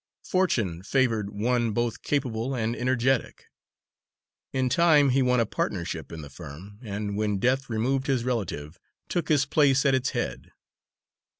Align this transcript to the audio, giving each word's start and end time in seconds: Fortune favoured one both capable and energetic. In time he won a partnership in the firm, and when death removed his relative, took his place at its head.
Fortune 0.25 0.81
favoured 0.81 1.29
one 1.29 1.73
both 1.73 2.01
capable 2.01 2.55
and 2.55 2.75
energetic. 2.75 3.49
In 4.51 4.67
time 4.67 5.09
he 5.09 5.21
won 5.21 5.39
a 5.39 5.45
partnership 5.45 6.11
in 6.11 6.21
the 6.23 6.29
firm, 6.31 6.79
and 6.81 7.15
when 7.15 7.37
death 7.37 7.69
removed 7.69 8.07
his 8.07 8.23
relative, 8.23 8.79
took 9.09 9.29
his 9.29 9.45
place 9.45 9.85
at 9.85 9.93
its 9.93 10.09
head. 10.09 10.49